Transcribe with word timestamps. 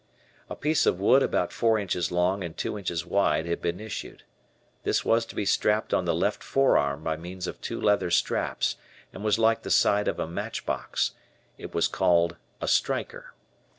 A 0.49 0.55
piece 0.55 0.87
of 0.87 0.99
wood 0.99 1.21
about 1.21 1.53
four 1.53 1.77
inches 1.77 2.11
long 2.11 2.43
and 2.43 2.57
two 2.57 2.75
inches 2.75 3.05
wide 3.05 3.45
had 3.45 3.61
been 3.61 3.79
issued. 3.79 4.23
This 4.81 5.05
was 5.05 5.27
to 5.27 5.35
be 5.35 5.45
strapped 5.45 5.93
on 5.93 6.05
the 6.05 6.15
left 6.15 6.41
forearm 6.43 7.03
by 7.03 7.15
means 7.17 7.45
of 7.45 7.61
two 7.61 7.79
leather 7.79 8.09
straps 8.09 8.77
and 9.13 9.23
was 9.23 9.37
like 9.37 9.61
the 9.61 9.69
side 9.69 10.07
of 10.07 10.17
a 10.17 10.25
match 10.25 10.65
box; 10.65 11.11
it 11.59 11.75
was 11.75 11.87
called 11.87 12.35
a 12.59 12.67
"striker." 12.67 13.35